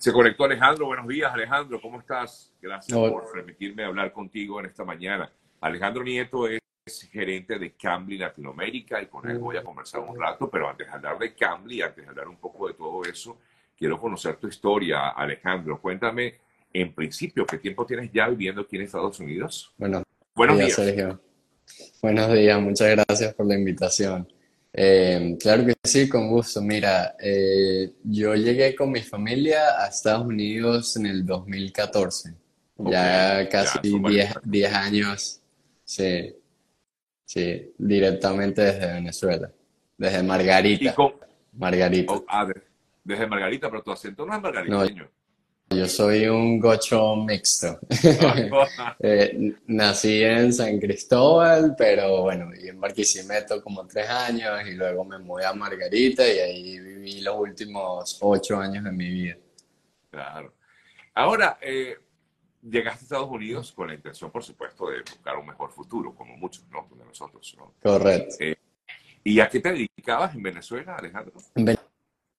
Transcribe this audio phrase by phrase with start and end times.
[0.00, 0.86] Se conectó Alejandro.
[0.86, 1.78] Buenos días, Alejandro.
[1.78, 2.54] ¿Cómo estás?
[2.58, 5.30] Gracias por permitirme hablar contigo en esta mañana.
[5.60, 6.58] Alejandro Nieto es
[7.12, 10.94] gerente de Cambly Latinoamérica y con él voy a conversar un rato, pero antes de
[10.94, 13.40] hablar de Cambly, antes de hablar un poco de todo eso,
[13.76, 15.78] quiero conocer tu historia, Alejandro.
[15.78, 16.36] Cuéntame,
[16.72, 19.74] en principio, ¿qué tiempo tienes ya viviendo aquí en Estados Unidos?
[19.76, 20.02] Bueno,
[20.34, 21.20] Buenos días, Sergio.
[22.00, 24.26] Buenos días, muchas gracias por la invitación.
[24.72, 26.62] Eh, claro que sí, con gusto.
[26.62, 32.34] Mira, eh, yo llegué con mi familia a Estados Unidos en el 2014.
[32.78, 33.80] ya casi
[34.44, 35.40] 10 años.
[35.84, 36.34] Sí,
[37.24, 39.50] sí, directamente desde Venezuela.
[39.98, 40.94] Desde Margarita.
[41.52, 42.12] Margarita.
[42.12, 42.24] Oh,
[43.02, 45.10] desde Margarita, pero tu acento no es margariteño.
[45.72, 47.78] Yo soy un gocho mixto.
[49.02, 55.04] Eh, nací en San Cristóbal, pero bueno, viví en Barquisimeto como tres años y luego
[55.04, 59.36] me mudé a Margarita y ahí viví los últimos ocho años de mi vida.
[60.10, 60.52] Claro.
[61.14, 61.96] Ahora, eh,
[62.62, 66.36] llegaste a Estados Unidos con la intención, por supuesto, de buscar un mejor futuro, como
[66.36, 66.88] muchos, ¿no?
[66.94, 67.74] De nosotros, ¿no?
[67.82, 68.36] Correcto.
[68.40, 68.56] Eh,
[69.24, 71.34] ¿Y a qué te dedicabas en Venezuela, Alejandro?
[71.54, 71.78] En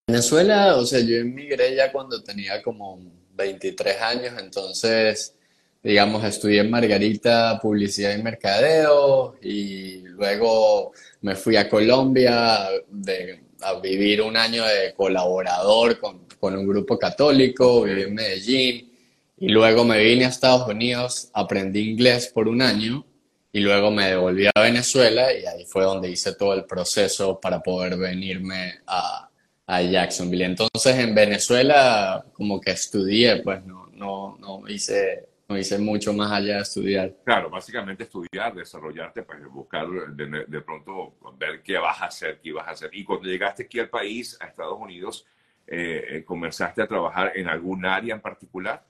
[0.08, 5.36] Venezuela, o sea, yo emigré ya cuando tenía como 23 años, entonces,
[5.84, 14.22] digamos, estudié en Margarita Publicidad y Mercadeo y luego me fui a Colombia a vivir
[14.22, 18.92] un año de colaborador con, con un grupo católico, viví en Medellín
[19.38, 23.06] y luego me vine a Estados Unidos, aprendí inglés por un año
[23.54, 27.62] y luego me devolví a Venezuela y ahí fue donde hice todo el proceso para
[27.62, 29.31] poder venirme a,
[29.68, 30.46] a Jacksonville.
[30.46, 36.32] Entonces en Venezuela como que estudié, pues no, no, no, hice, no hice mucho más
[36.32, 37.16] allá de estudiar.
[37.24, 42.50] Claro, básicamente estudiar, desarrollarte, pues buscar de, de pronto ver qué vas a hacer, qué
[42.50, 42.90] ibas a hacer.
[42.94, 45.26] Y cuando llegaste aquí al país, a Estados Unidos,
[45.68, 48.84] eh, eh, ¿comenzaste a trabajar en algún área en particular?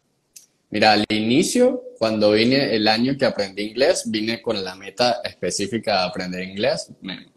[0.71, 5.99] Mira, al inicio, cuando vine el año que aprendí inglés, vine con la meta específica
[5.99, 6.91] de aprender inglés.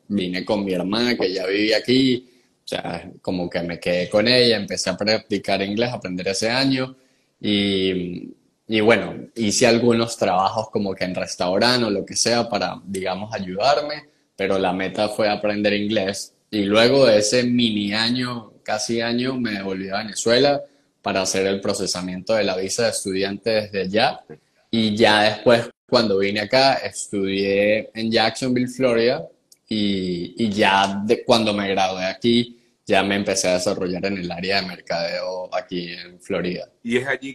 [0.06, 2.33] vine con mi hermana que ya vivía aquí
[2.64, 6.96] o sea, como que me quedé con ella, empecé a practicar inglés, aprender ese año
[7.40, 8.34] y,
[8.66, 13.34] y bueno, hice algunos trabajos como que en restaurante o lo que sea para, digamos,
[13.34, 16.34] ayudarme, pero la meta fue aprender inglés.
[16.50, 20.62] Y luego de ese mini año, casi año, me devolví a Venezuela
[21.02, 24.20] para hacer el procesamiento de la visa de estudiante desde allá.
[24.70, 29.28] Y ya después, cuando vine acá, estudié en Jacksonville, Florida,
[29.68, 34.60] y, ya de, cuando me gradué aquí, ya me empecé a desarrollar en el área
[34.60, 36.70] de mercadeo aquí en Florida.
[36.82, 37.34] ¿Y es allí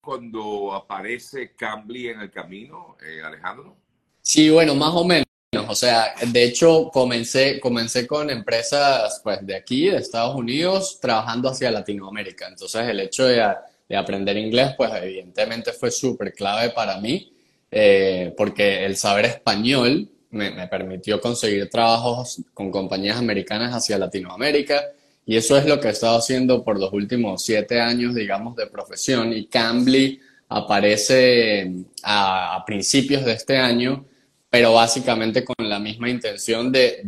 [0.00, 3.76] cuando aparece Cambly en el camino, eh, Alejandro?
[4.20, 5.26] Sí, bueno, más o menos.
[5.68, 11.48] O sea, de hecho, comencé, comencé con empresas pues, de aquí, de Estados Unidos, trabajando
[11.48, 12.46] hacia Latinoamérica.
[12.48, 13.44] Entonces, el hecho de,
[13.88, 17.32] de aprender inglés, pues evidentemente fue súper clave para mí,
[17.70, 24.82] eh, porque el saber español me, permitió conseguir trabajos con compañías americanas hacia Latinoamérica.
[25.26, 28.66] Y eso es lo que he estado haciendo por los últimos siete años, digamos, de
[28.66, 29.32] profesión.
[29.32, 31.70] Y Cambly aparece
[32.02, 34.04] a, principios de este año,
[34.48, 37.00] pero básicamente con la misma intención de,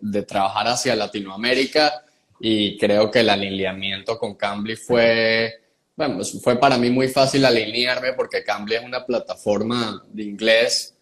[0.00, 2.02] de, trabajar hacia Latinoamérica.
[2.40, 5.54] Y creo que el alineamiento con Cambly fue,
[5.96, 10.95] bueno, fue para mí muy fácil alinearme porque Cambly es una plataforma de inglés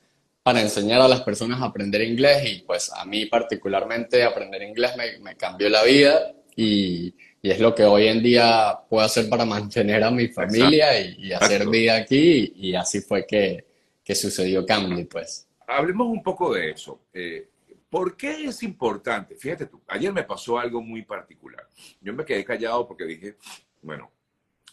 [0.45, 4.93] para enseñar a las personas a aprender inglés y pues a mí particularmente aprender inglés
[5.23, 10.03] me, cambió la vida y, es lo que hoy en día puedo hacer para mantener
[10.03, 13.67] a mi familia y, hacer vida aquí y, así fue que,
[14.05, 15.49] que sucedió Cambly pues.
[15.67, 17.01] Hablemos un poco de eso.
[17.13, 17.49] Eh,
[17.89, 19.37] ¿Por qué es importante?
[19.37, 21.67] Fíjate tú, ayer me pasó algo muy particular.
[22.03, 23.37] Yo me quedé callado porque dije,
[23.81, 24.11] bueno,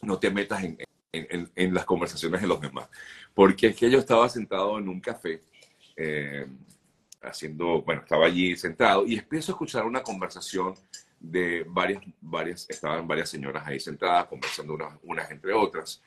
[0.01, 0.77] no te metas en,
[1.13, 2.89] en, en las conversaciones de los demás.
[3.33, 5.41] Porque es que yo estaba sentado en un café
[6.03, 6.47] eh,
[7.22, 10.73] haciendo, bueno, estaba allí sentado y empiezo a escuchar una conversación
[11.19, 16.01] de varias, varias, estaban varias señoras ahí sentadas conversando unas, unas entre otras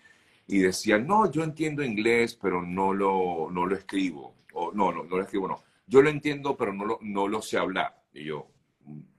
[0.49, 5.05] y decían, no, yo entiendo inglés, pero no lo, no lo escribo, o no, no,
[5.05, 8.03] no lo escribo, no, yo lo entiendo, pero no lo, no lo sé hablar.
[8.13, 8.49] Y yo,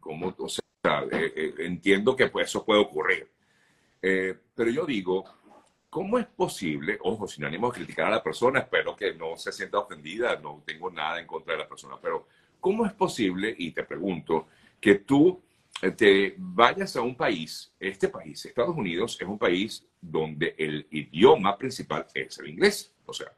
[0.01, 0.35] ¿cómo?
[0.37, 0.61] O sea,
[1.09, 3.29] eh, eh, entiendo que pues, eso puede ocurrir.
[4.01, 5.23] pero yo digo,
[5.95, 9.53] ¿Cómo es posible, ojo, sin ánimo de criticar a la persona, espero que no se
[9.53, 12.27] sienta ofendida, no tengo nada en contra de la persona, pero
[12.59, 14.49] ¿cómo es posible, y te pregunto,
[14.81, 15.41] que tú
[15.81, 20.85] eh, te vayas a un país, este país, Estados Unidos, es un país donde el
[20.91, 22.91] idioma principal es el inglés?
[23.05, 23.31] O sea,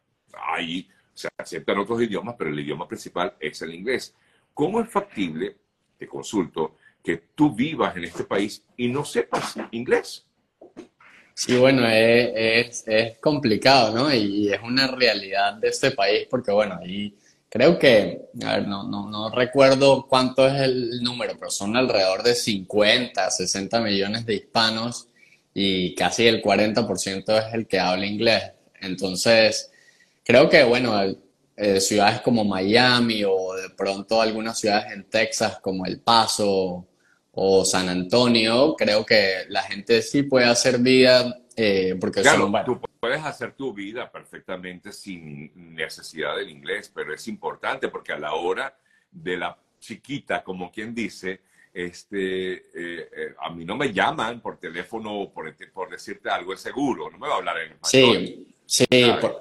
[0.49, 4.15] ahí se aceptan otros idiomas, pero el idioma principal es el inglés.
[4.55, 5.57] ¿Cómo es factible,
[5.99, 10.26] te consulto, que tú vivas en este país y no sepas inglés?
[11.39, 14.11] Sí, bueno, es, es, complicado, ¿no?
[14.11, 17.13] Y, es una realidad de este país porque, bueno, ahí
[17.47, 22.23] creo que, a ver, no, no, no recuerdo cuánto es el número, pero son alrededor
[22.23, 25.09] de 50, 60 millones de hispanos
[25.53, 28.43] y casi el 40% es el que habla inglés.
[28.81, 29.71] Entonces,
[30.23, 30.99] creo que, bueno,
[31.55, 36.87] eh, ciudades como Miami o de pronto algunas ciudades en Texas como El Paso
[37.39, 42.81] o San Antonio, creo que la gente sí puede hacer vida eh, porque claro, tú
[42.99, 48.33] puedes hacer tu vida perfectamente sin necesidad del inglés, pero es importante porque a la
[48.33, 48.75] hora
[49.11, 51.41] de la chiquita, como quien dice,
[51.73, 56.61] este, eh, eh, a mí no me llaman por teléfono por, por decirte algo, es
[56.61, 58.17] seguro, no me va a hablar en español.
[58.17, 58.85] Sí, Sí,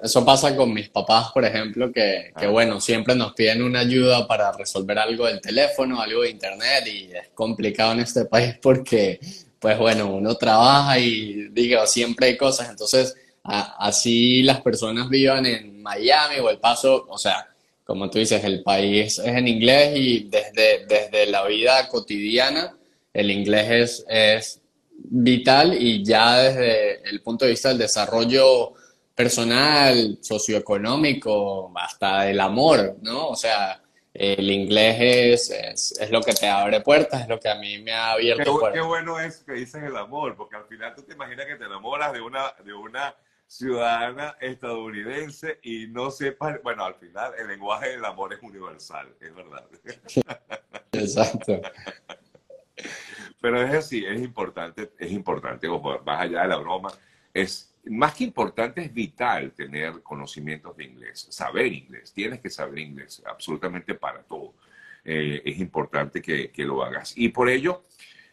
[0.01, 2.49] eso pasa con mis papás, por ejemplo, que, que, ah.
[2.49, 7.11] bueno, siempre nos piden una ayuda para resolver algo del teléfono, algo de internet y
[7.11, 9.19] es complicado en este país porque,
[9.59, 15.81] pues bueno, uno trabaja y digo, siempre hay cosas, entonces así las personas vivan en
[15.81, 17.49] Miami o El Paso, o sea,
[17.83, 22.77] como tú dices, el país es en inglés y desde, desde la vida cotidiana
[23.13, 24.61] el inglés es, es
[24.97, 28.73] vital y ya desde el punto de vista del desarrollo
[29.17, 33.29] personal, socioeconómico, hasta el amor, ¿no?
[33.29, 33.81] O sea,
[34.13, 37.93] el inglés es, es, lo que te abre puertas, es lo que a mí me
[37.93, 38.73] ha abierto qué, puertas.
[38.73, 41.65] Qué bueno es que dices el amor, porque al final tú te imaginas que te
[41.65, 43.15] enamoras de una, de una
[43.47, 49.33] ciudadana estadounidense y no sepas, bueno, al final el lenguaje del amor es universal, es
[49.33, 49.67] verdad.
[50.91, 51.59] Exacto.
[53.41, 55.67] Pero es así, es importante, es importante,
[56.05, 56.91] más allá de la broma,
[57.33, 62.11] es más que importante, es vital tener conocimientos de inglés, saber inglés.
[62.13, 64.53] Tienes que saber inglés absolutamente para todo.
[65.03, 67.13] Eh, es importante que, lo hagas.
[67.15, 67.83] Y por ello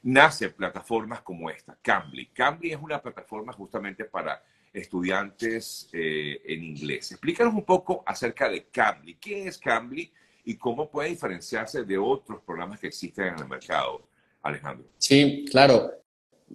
[0.02, 2.26] nace plataformas como esta, Cambly.
[2.26, 4.42] Cambly es una plataforma justamente para
[4.72, 7.12] estudiantes eh, en inglés.
[7.12, 9.14] Explícanos un poco acerca de Cambly.
[9.16, 10.12] ¿Qué es Cambly
[10.44, 14.08] y cómo puede diferenciarse de otros programas que existen en el mercado,
[14.42, 14.86] Alejandro?
[14.98, 16.03] Sí, claro.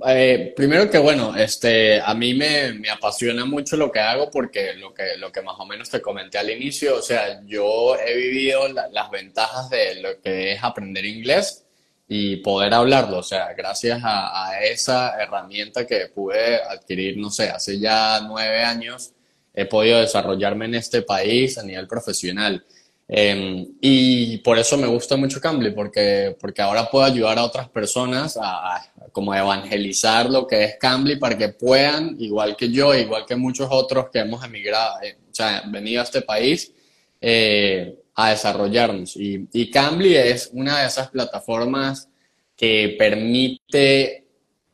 [0.06, 4.74] Eh, primero que bueno, este, a mí me, me, apasiona mucho lo que hago porque
[4.76, 8.16] lo que, lo que más o menos te comenté al inicio, o sea, yo he
[8.16, 11.66] vivido las ventajas de lo que es aprender inglés
[12.08, 17.50] y poder hablarlo, o sea, gracias a, a, esa herramienta que pude adquirir, no sé,
[17.50, 19.12] hace ya nueve años,
[19.54, 22.64] he podido desarrollarme en este país a nivel profesional.
[23.12, 27.68] Em, y por eso me gusta mucho Cambly, porque, porque ahora puedo ayudar a otras
[27.68, 33.26] personas a, como evangelizar lo que es Cambly para que puedan, igual que yo, igual
[33.26, 36.72] que muchos otros que hemos emigrado, eh, o sea, venido a este país,
[37.20, 39.16] eh, a desarrollarnos.
[39.16, 42.10] Y, y Cambly es una de esas plataformas
[42.56, 44.28] que permite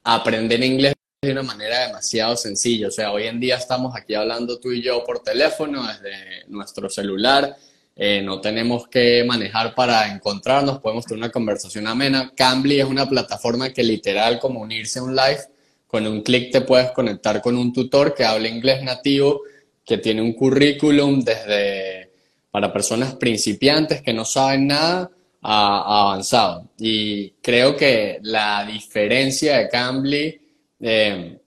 [0.03, 2.89] aprender inglés de una manera demasiado sencilla.
[2.89, 6.89] O sea, hoy en día estamos aquí hablando tú y yo por teléfono, desde nuestro
[6.89, 7.55] celular
[7.97, 12.33] eh, no tenemos que manejar para encontrarnos, podemos tener una conversación amena.
[12.35, 15.39] Cambly es una plataforma que literal como unirse a un live,
[15.87, 19.43] con un clic te puedes conectar con un tutor que habla inglés nativo,
[19.85, 22.11] que tiene un currículum desde
[22.51, 25.09] para personas principiantes que no saben nada
[25.41, 26.69] a, avanzado.
[26.77, 30.41] Y creo que la diferencia de Cambly,
[30.81, 31.37] eh,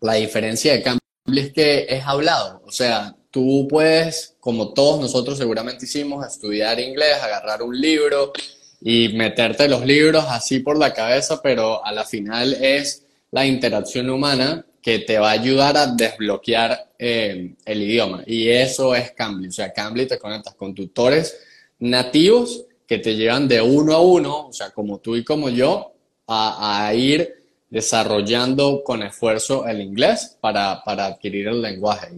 [0.00, 5.38] la diferencia de Cambly es que es hablado, o sea, tú puedes, como todos nosotros
[5.38, 8.32] seguramente hicimos, estudiar inglés, agarrar un libro
[8.80, 14.08] y meterte los libros así por la cabeza, pero a la final es la interacción
[14.08, 18.22] humana que te va a ayudar a desbloquear eh, el idioma.
[18.26, 19.48] Y eso es Cambly.
[19.48, 21.38] O sea, Cambly te conectas con tutores
[21.80, 25.92] nativos que te llevan de uno a uno, o sea, como tú y como yo,
[26.26, 27.34] a, ir
[27.68, 32.08] desarrollando con esfuerzo el inglés para, para adquirir el lenguaje.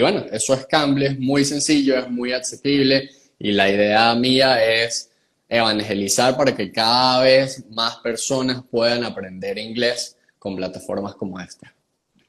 [0.00, 5.10] Bueno, eso es Cambly, es muy sencillo, es muy accesible y la idea mía es
[5.48, 11.74] evangelizar para que cada vez más personas puedan aprender inglés con plataformas como esta.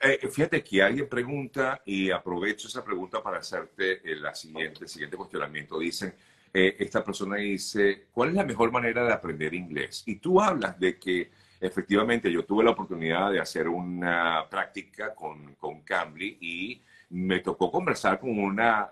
[0.04, 4.90] Eh, fíjate que alguien pregunta y aprovecho esa pregunta para hacerte eh, la siguiente, el
[4.90, 5.78] siguiente cuestionamiento.
[5.78, 6.14] Dicen,
[6.52, 10.02] eh, esta persona dice, ¿cuál es la mejor manera de aprender inglés?
[10.08, 11.30] Y tú hablas de que
[11.60, 16.82] efectivamente yo tuve la oportunidad de hacer una práctica con, con Cambly y
[17.12, 18.90] me tocó conversar con una,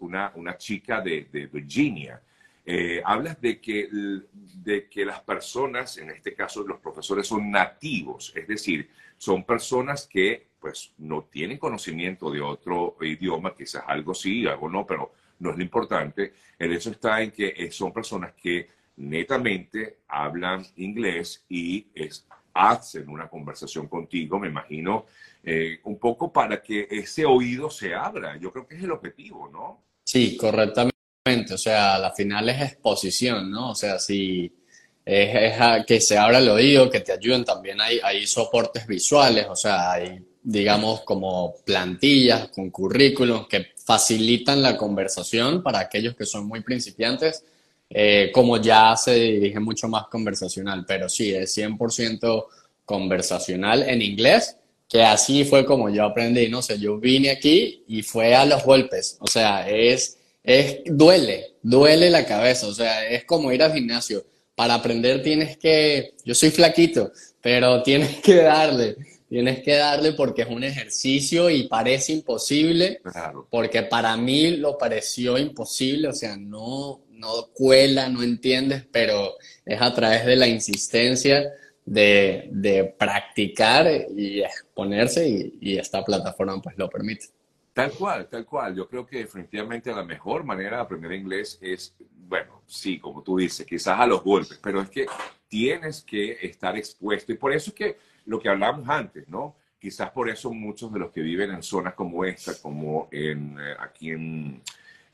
[0.00, 2.20] una, una chica de, de Virginia.
[2.66, 8.32] Eh, hablas de que, de que las personas, en este caso los profesores, son nativos,
[8.34, 14.46] es decir, son personas que pues no tienen conocimiento de otro idioma, quizás algo sí,
[14.46, 16.32] algo no, pero no es lo importante.
[16.58, 23.28] El hecho está en que son personas que netamente hablan inglés y es hacen una
[23.28, 25.06] conversación contigo, me imagino,
[25.42, 28.38] eh, un poco para que ese oído se abra.
[28.38, 29.82] Yo creo que es el objetivo, ¿no?
[30.04, 30.94] Sí, correctamente.
[31.52, 33.70] O sea, la final es exposición, ¿no?
[33.70, 34.52] O sea, si
[35.04, 39.56] es, que se abra el oído, que te ayuden, también hay, hay soportes visuales, o
[39.56, 46.46] sea, hay, digamos, como plantillas con currículums que facilitan la conversación para aquellos que son
[46.46, 47.44] muy principiantes
[47.90, 52.46] eh, como ya se dirige mucho más conversacional, pero sí, es 100%
[52.84, 54.56] conversacional en inglés,
[54.88, 58.64] que así fue como yo aprendí, no sé, yo vine aquí y fue a los
[58.64, 63.72] golpes, o sea, es, es, duele, duele la cabeza, o sea, es como ir al
[63.72, 64.24] gimnasio.
[64.54, 67.10] Para aprender tienes que, yo soy flaquito,
[67.40, 68.96] pero tienes que darle,
[69.28, 73.00] tienes que darle porque es un ejercicio y parece imposible,
[73.50, 79.80] porque para mí lo pareció imposible, o sea, no, no cuela, no entiendes, pero es
[79.80, 81.50] a través de la insistencia
[81.84, 87.26] de, practicar y exponerse y, esta plataforma pues lo permite.
[87.72, 88.76] Tal cual, tal cual.
[88.76, 91.94] Yo creo que definitivamente la mejor manera de aprender inglés es,
[92.28, 95.06] bueno, sí, como tú dices, quizás a los golpes, pero es que
[95.48, 99.56] tienes que estar expuesto y por eso es que lo que hablamos antes, ¿no?
[99.78, 103.74] Quizás por eso muchos de los que viven en zonas como esta, como en, eh,
[103.78, 104.62] aquí en,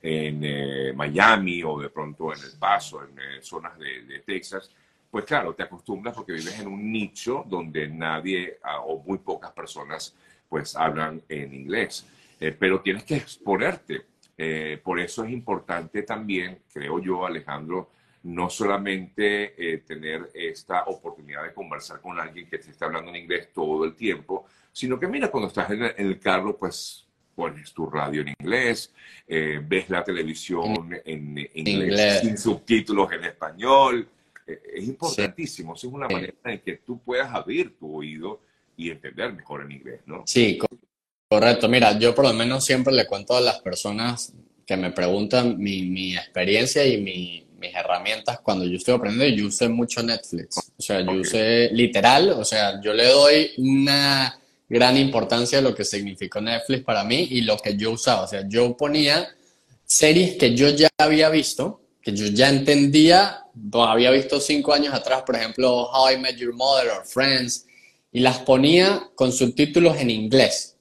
[0.03, 4.71] en eh, Miami o de pronto en El Paso, en eh, zonas de, Texas,
[5.11, 9.53] pues claro, te acostumbras porque vives en un nicho donde nadie ah, o muy pocas
[9.53, 10.15] personas
[10.49, 12.07] pues hablan en inglés.
[12.41, 14.07] Eh, pero tienes que exponerte.
[14.83, 17.91] por eso es importante también, creo yo, Alejandro,
[18.23, 23.53] no solamente tener esta oportunidad de conversar con alguien que te está hablando en inglés
[23.53, 27.10] todo el tiempo, sino que mira, cuando estás en el carro, pues
[27.41, 28.93] pones tu radio en inglés,
[29.27, 34.07] eh, ves la televisión en, inglés, sin subtítulos en español.
[34.47, 38.43] Eh, es importantísimo, es una manera en que tú puedas abrir tu oído
[38.77, 40.23] y entender mejor en inglés, ¿no?
[40.27, 40.59] Sí,
[41.31, 41.67] correcto.
[41.67, 44.35] Mira, yo por lo menos siempre le cuento a las personas
[44.67, 49.49] que me preguntan mi, mi experiencia y mi, mis herramientas cuando yo estoy aprendiendo, yo
[49.49, 50.59] usé mucho Netflix.
[50.77, 54.40] O sea, yo usé literal, o sea, yo le doy una
[54.71, 58.23] gran importancia de lo que significó Netflix para mí y lo que yo usaba.
[58.23, 59.29] O sea, yo ponía
[59.85, 65.25] series que yo ya había visto, que yo ya entendía, había visto cinco años atrás,
[65.27, 67.67] por ejemplo, How I Met Your Mother o Friends,
[68.13, 70.77] y las ponía con subtítulos en inglés.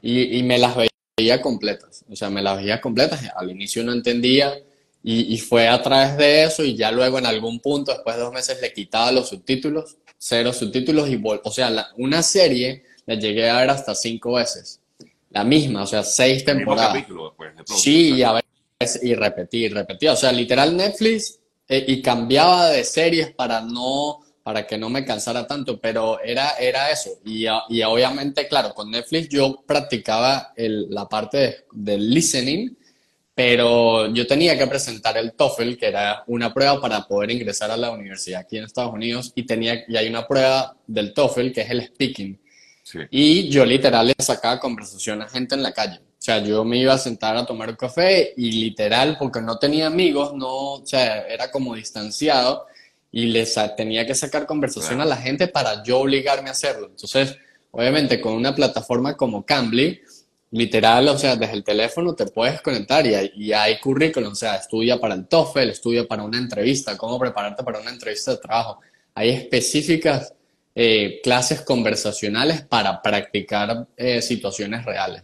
[0.00, 0.76] Y, y, me las
[1.16, 2.04] veía completas.
[2.10, 3.22] O sea, me las veía completas.
[3.34, 4.54] Al inicio no entendía.
[5.02, 8.22] Y, y, fue a través de eso y ya luego en algún punto, después de
[8.22, 13.48] dos meses, le quitaba los subtítulos, cero subtítulos y, o sea, una serie la llegué
[13.50, 14.80] a ver hasta cinco veces.
[15.30, 17.04] La misma, o sea, seis temporadas.
[17.64, 18.32] sí, y a
[18.80, 20.08] veces, y repetí, repetí.
[20.08, 25.04] O sea, literal Netflix eh, y cambiaba de series para no para que no me
[25.04, 27.10] cansara tanto, pero era, era eso.
[27.24, 32.76] Y, y obviamente, claro, con Netflix yo practicaba el, la parte del listening,
[33.34, 37.76] pero yo tenía que presentar el TOEFL, que era una prueba para poder ingresar a
[37.76, 41.60] la universidad aquí en Estados Unidos, y, tenía, y hay una prueba del TOEFL que
[41.62, 42.38] es el speaking.
[43.10, 45.98] Y yo literal le sacaba conversación a gente en la calle.
[45.98, 49.58] O sea, yo me iba a sentar a tomar un café y literal, porque no
[49.58, 52.66] tenía amigos, no, o sea, era como distanciado
[53.10, 56.86] y les tenía que sacar conversación a la gente para yo obligarme a hacerlo.
[56.86, 57.36] Entonces,
[57.72, 60.00] obviamente con una plataforma como Cambly,
[60.52, 64.36] literal, o sea, desde el teléfono te puedes conectar y hay, y hay currículum, o
[64.36, 68.36] sea, estudia para el TOEFL, estudia para una entrevista, cómo prepararte para una entrevista de
[68.36, 68.80] trabajo.
[69.14, 70.34] Hay específicas
[70.74, 75.22] eh, clases conversacionales para practicar eh, situaciones reales.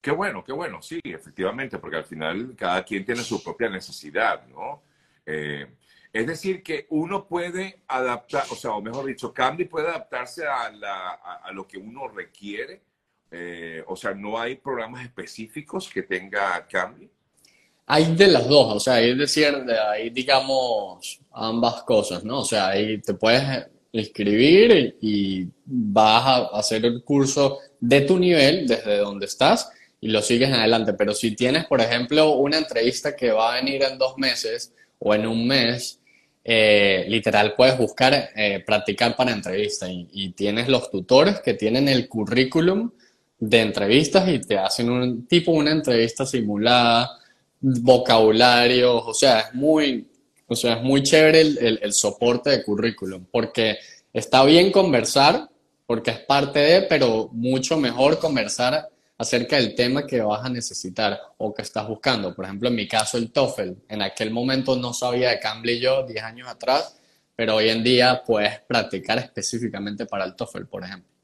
[0.00, 4.44] Qué bueno, qué bueno, sí, efectivamente, porque al final cada quien tiene su propia necesidad,
[4.48, 4.82] ¿no?
[5.24, 5.64] Eh,
[6.12, 11.52] es decir, que uno puede adaptar, o sea, o mejor dicho, Candy puede adaptarse a,
[11.52, 12.82] lo que uno requiere.
[13.86, 17.08] o sea, no hay programas específicos que tenga Candy.
[17.86, 19.54] Hay de las dos, o sea, es decir,
[19.88, 22.40] hay, digamos, ambas cosas, ¿no?
[22.40, 28.66] O sea, ahí te puedes escribir y vas a hacer el curso de tu nivel
[28.66, 29.70] desde donde estás
[30.00, 30.94] y lo sigues adelante.
[30.94, 35.14] Pero si tienes, por ejemplo, una entrevista que va a venir en dos meses o
[35.14, 36.00] en un mes,
[36.42, 42.08] eh, literal puedes buscar eh, practicar para entrevista y, tienes los tutores que tienen el
[42.08, 42.90] currículum
[43.38, 47.10] de entrevistas y te hacen un tipo una entrevista simulada,
[47.60, 50.09] vocabulario, o sea, es muy,
[50.50, 53.78] o sea, es muy chévere el, soporte de currículum, porque
[54.12, 55.48] está bien conversar,
[55.86, 61.20] porque es parte de, pero mucho mejor conversar acerca del tema que vas a necesitar
[61.38, 62.34] o que estás buscando.
[62.34, 63.74] Por ejemplo, en mi caso, el TOEFL.
[63.88, 66.96] En aquel momento no sabía de Cambly yo, 10 años atrás,
[67.36, 71.09] pero hoy en día puedes practicar específicamente para el TOEFL, por ejemplo.